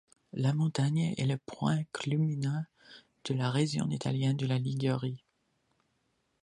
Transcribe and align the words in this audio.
La 0.33 0.51
montagne 0.55 1.13
est 1.15 1.27
le 1.27 1.37
point 1.37 1.83
culminant 1.93 2.65
de 3.25 3.35
la 3.35 3.51
région 3.51 3.87
italienne 3.91 4.35
de 4.35 4.47
la 4.47 4.57
Ligurie. 4.57 5.23